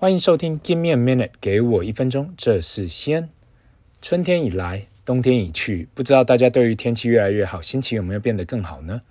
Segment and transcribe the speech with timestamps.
[0.00, 2.32] 欢迎收听 Give me a minute，给我一分钟。
[2.34, 3.28] 这是西恩。
[4.00, 9.02] 春天已来，冬天已去，不知道大家对于天气越来越好，心情有没有变得更好呢？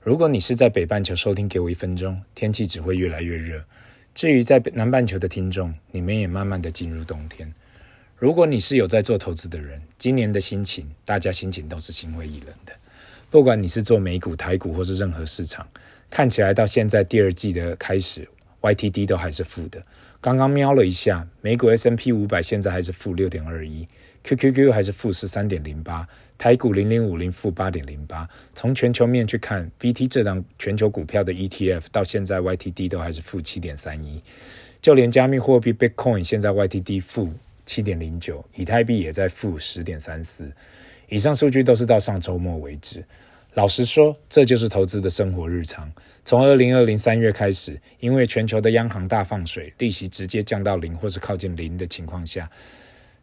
[0.00, 3.62] 如果你是在北半球收听，给我一分钟，天气只会越来越热。
[4.14, 7.52] 至于在南半球的听众，你们也慢慢的进入冬天。
[8.16, 12.72] 如果你是有在做投资的人，今年的心情，大家心情都是心灰意冷的。
[13.28, 15.68] 不管你是做美股、台股或是任何市场，
[16.08, 18.26] 看起来到现在第二季的开始。
[18.62, 19.82] YTD 都还是负的，
[20.20, 23.86] 刚刚瞄了一下，美股 S&P 五百现在还是负六点二一
[24.22, 26.06] ，QQQ 还是负十三点零八，
[26.38, 28.28] 台股零零五零负八点零八。
[28.54, 34.22] 从全球面去看，VT 这档全球股票的 ETF 到现在 YTD 都还是负七点三一，
[34.80, 37.32] 就连加密货币 Bitcoin 现在 YTD 负
[37.66, 40.50] 七点零九，以太币也在负十点三四。
[41.08, 43.04] 以上数据都是到上周末为止。
[43.54, 45.92] 老实说，这就是投资的生活日常。
[46.24, 52.50] 从二零二零三月开始，因为全球的央行大放水，利息直接降到零或是靠近零的情况下，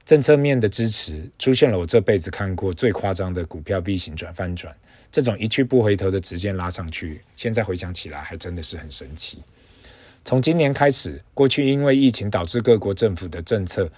[0.06, 4.76] 政策面的支持出现了我这辈子看过最夸张的股票 V 型转翻转，
[5.12, 9.42] 这种一去不回头的直线拉上去，现在回想起来还真的是很神奇。
[10.24, 13.90] 从今年开始，过去因为疫情导致各国政府的政策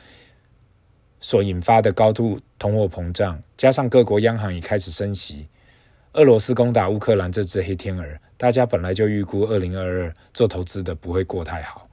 [1.19, 5.47] 所引发的高度通货膨胀，加上各国央行已开始升息。
[6.13, 11.89] 俄罗斯攻打乌克兰这只黑天鹅，大家本来就预估二零二二做投资的不会过太好。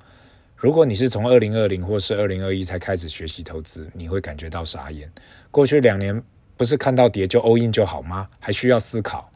[0.57, 5.09] 如果你是从二零二零或是二零二一才开始学习投资，你会感觉到傻眼。
[5.53, 6.21] 过去两年
[6.57, 8.29] 不是看到跌就 all in 就好吗？
[8.41, 9.31] 还需要思考。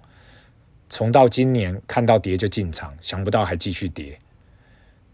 [0.89, 4.19] 从到今年看到跌就进场，想不到还继续跌。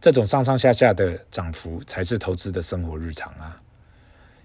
[0.01, 3.55] 这种上上下下的涨幅才是投资的生活日常啊！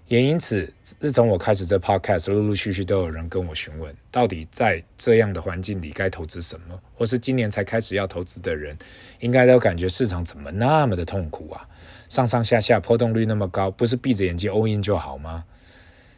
[0.06, 8.76] 也因此，自从我开始这 podcast，陆陆续续都有人跟我询问，到底在这样的环境里该投资什么，或是今年才开始要投资的人，
[9.20, 11.66] 应该都感觉市场怎么那么的痛苦啊？
[12.10, 15.42] 上上下下波动率那么高，不是闭着眼睛 all in 就好吗？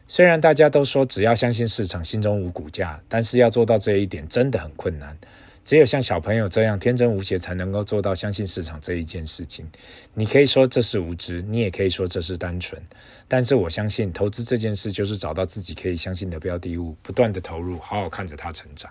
[0.08, 5.16] 虽然大家都说只要相信市场，心中无股价，但是要做到这一点真的很困难。
[5.66, 9.66] 只有像小朋友这样天真无邪，才能够做到相信市场这一件事情。
[10.14, 12.80] 你可以说这是无知，你也可以说这是单纯。
[13.26, 18.88] 但是我相信，投资这件事就是找到自己可以相信的标的物，不断的投入，好好看着它成长。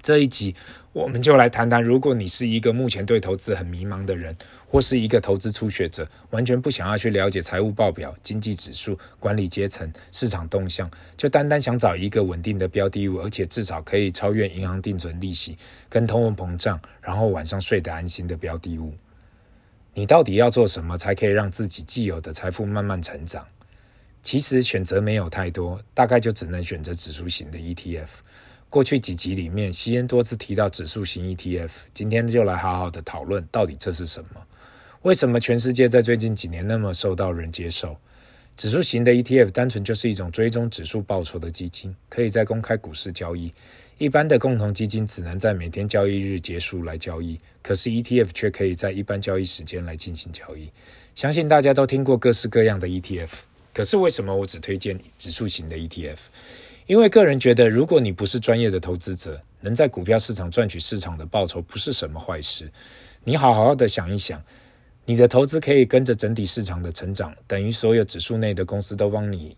[0.00, 0.54] 这一集，
[0.92, 4.36] 我们就来谈谈，如果你是一个目前对投资很迷茫的人，
[4.66, 15.56] 或是一个投资初学者，完全不想要去了解财务报表、经济指数、管理阶层、市场动向，就单单想找一个稳定的标的物，而且至少可以超越银行定存利息
[15.88, 18.92] 跟通货膨胀，然后晚上睡得安心的标的物，
[19.94, 23.46] 你到底要做什么才可以让自己既有的财富慢慢成长？
[24.20, 28.08] 其实选择没有太多，大概就只能选择指数型的 ETF。
[28.72, 34.40] 过去几集里面，西恩多次提到指数型 ETF，今天就来好好的讨论到底这是什么？
[35.02, 37.94] 为什么全世界在最近几年那么受到人接受？
[38.56, 43.52] 指数型的 ETF 单纯就是一种追踪指数报酬的基金，可以在公开股市交易。
[43.98, 50.70] 一般的共同基金只能在每天交易日结束来交易，可是 ETF 却可以在一般交易时间来进行交易。
[51.14, 53.28] 相信大家都听过各式各样的 ETF，
[53.74, 56.16] 可是为什么我只推荐指数型的 ETF？
[56.92, 62.70] 因为个人觉得，如果你不是专业的投资者，能在股票市场赚取市场的报酬不是什么坏事。
[63.24, 64.38] 你好好的想一想，
[65.06, 69.56] 你的投资可以跟着整体市场的成长，等于所有指数内的公司都帮你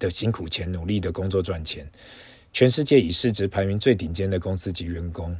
[0.00, 1.88] 的辛苦钱努力的工作赚钱。
[2.52, 5.38] 全世界以市值排名最顶尖的公司及员工，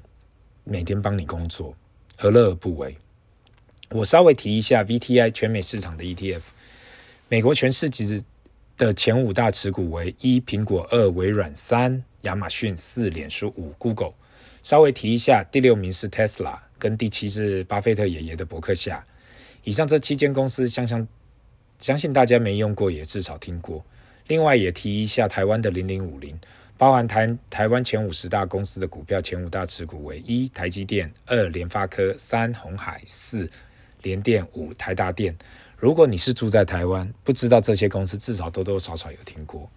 [0.62, 1.74] 每天帮你工作，
[2.16, 2.96] 何乐而不为？
[3.90, 6.42] 我稍微提一下 VTI 全美市场的 ETF，
[7.28, 8.22] 美国全市值。
[8.78, 14.12] 的前五大持股为一苹果、二微软、三亚马逊、四脸书、五 Google。
[14.62, 19.04] 稍微提一下，第六名是 Tesla，跟第七是巴菲特爷爷的伯克夏。
[19.64, 21.06] 以上这七间公司，相相
[21.80, 23.84] 相信大家没用过，也至少听过。
[24.28, 26.38] 另外也提一下台湾的零零五零，
[26.76, 33.50] 包含台台湾前五十大公司的股票，前五大持股为一台积电、二联发科、三红海、四
[34.02, 35.36] 联电、五台大电。
[35.78, 39.70] 如果你是住在台湾，不知道这些公司，至少多多少少有听过。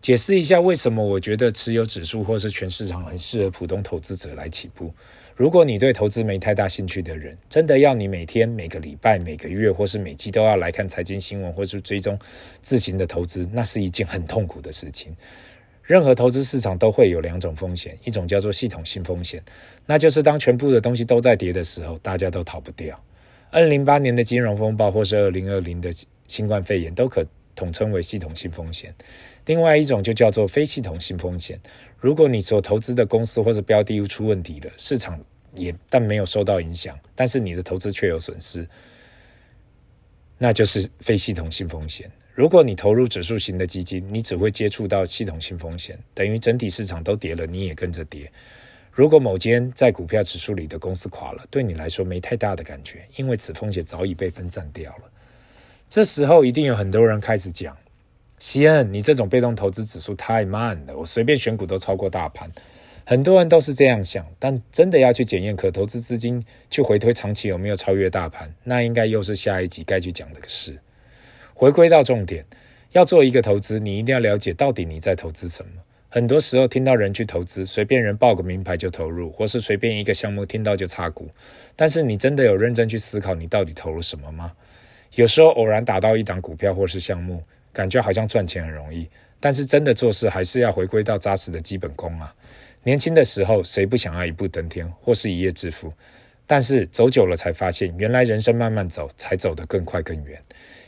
[0.00, 4.90] 解释一下为什么我觉得持有指数或是全市场很适合普通投资者来起步。
[5.36, 12.18] 如果你对投资没太大兴趣的人，真的要你每天、每个礼拜、每个月或是每季都要来看财经新闻或是追踪
[12.62, 15.14] 自行的投资，那是一件很痛苦的事情。
[15.82, 19.42] 任何投资市场都会有两种风险，一种叫做系统性风险，
[19.84, 22.98] 那就是当全部的东西都在跌的时候，大家都逃不掉。
[23.54, 25.88] 二零零八年的金融风暴，或是二零二零的
[26.26, 27.24] 新冠肺炎，都可
[27.54, 28.92] 统称为系统性风险。
[29.46, 31.60] 另外一种就叫做非系统性风险。
[32.00, 35.20] 如果你所投资的公司或者标的物出问题了，市场
[35.54, 38.68] 也但没有受到影响，但是你的投资却有损失，
[40.36, 42.10] 那就是非系统性风险。
[42.34, 48.32] 如果你投入指数型的基金，你只会接触到系统性风险，等于整体市场都跌了，你也跟着跌。
[48.94, 55.10] 如果某间在股票指数里的公司垮了，对你来说没太大的感觉，因为此风险早已被分散掉了。
[55.90, 57.76] 这时候一定有很多人开始讲
[58.38, 62.48] ：“西恩，你这种被动投资指数太慢了，我随便选股都超过大盘。”
[63.04, 70.80] 很多人都是这样想，但真的要去检验可投资资金去回推长期有没有超越大盘，那应该又是下一集该去讲的事。
[71.52, 72.46] 回归到重点，
[72.92, 75.82] 要做一个投资，你一定要了解到底你在投资什么。
[76.14, 81.28] 很多时候听到人去投资，随便人报个名牌就投入，或是随便一个项目听到就插股。
[81.74, 84.52] 但是你真的有认真去思考你到底投入什么吗？
[85.16, 89.08] 有时候偶然打到一档股票或是项目，感觉好像赚钱很容易，
[89.40, 92.32] 但是真的做事还是要回归到扎实的基本功啊。
[92.84, 95.92] 年轻的时候谁不想要一步登天或是一夜致富？
[96.46, 100.40] 但是走久了才发现，原来人生慢慢走才走得更快更远。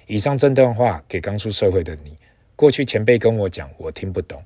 [0.07, 2.17] 以上这段话给刚出社会的你，
[2.55, 4.41] 过去前辈跟我讲，我听不懂。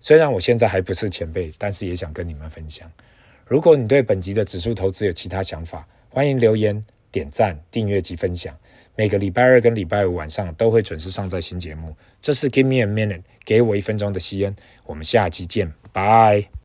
[0.00, 2.90] 虽然我现在还不是前辈，但是也想跟你们分享。
[3.46, 8.56] 如果你对本集的指数投资有其他想法，欢迎留言、点赞、订阅及分享。
[8.96, 11.96] 每个礼拜二跟礼拜五晚上都会准时上载新节目。
[12.20, 14.54] 这是 Give me a minute，给我一分钟的吸烟。
[14.84, 16.50] 我们下期见，拜。